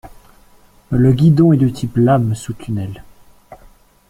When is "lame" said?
1.97-2.33